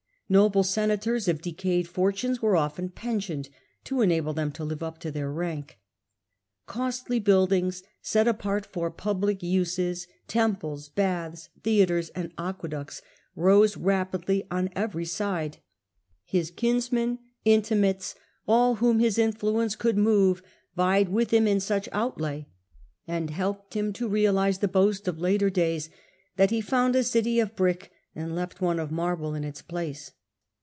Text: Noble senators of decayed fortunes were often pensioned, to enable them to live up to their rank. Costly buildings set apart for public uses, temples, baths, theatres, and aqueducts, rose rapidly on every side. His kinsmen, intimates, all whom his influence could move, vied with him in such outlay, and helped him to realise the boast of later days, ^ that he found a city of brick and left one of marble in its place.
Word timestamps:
Noble 0.31 0.63
senators 0.63 1.27
of 1.27 1.41
decayed 1.41 1.89
fortunes 1.89 2.41
were 2.41 2.55
often 2.55 2.87
pensioned, 2.87 3.49
to 3.83 3.99
enable 3.99 4.31
them 4.31 4.49
to 4.53 4.63
live 4.63 4.81
up 4.81 4.97
to 4.99 5.11
their 5.11 5.29
rank. 5.29 5.77
Costly 6.67 7.19
buildings 7.19 7.83
set 8.01 8.29
apart 8.29 8.65
for 8.65 8.89
public 8.89 9.43
uses, 9.43 10.07
temples, 10.29 10.87
baths, 10.87 11.49
theatres, 11.63 12.11
and 12.11 12.31
aqueducts, 12.37 13.01
rose 13.35 13.75
rapidly 13.75 14.47
on 14.49 14.69
every 14.73 15.03
side. 15.03 15.57
His 16.23 16.49
kinsmen, 16.49 17.19
intimates, 17.43 18.15
all 18.47 18.75
whom 18.75 18.99
his 19.01 19.17
influence 19.17 19.75
could 19.75 19.97
move, 19.97 20.41
vied 20.77 21.09
with 21.09 21.31
him 21.33 21.45
in 21.45 21.59
such 21.59 21.89
outlay, 21.91 22.47
and 23.05 23.31
helped 23.31 23.73
him 23.73 23.91
to 23.91 24.07
realise 24.07 24.59
the 24.59 24.69
boast 24.69 25.09
of 25.09 25.19
later 25.19 25.49
days, 25.49 25.89
^ 25.89 25.91
that 26.37 26.51
he 26.51 26.61
found 26.61 26.95
a 26.95 27.03
city 27.03 27.41
of 27.41 27.53
brick 27.53 27.91
and 28.15 28.33
left 28.33 28.61
one 28.61 28.79
of 28.79 28.91
marble 28.93 29.33
in 29.35 29.43
its 29.43 29.61
place. 29.61 30.13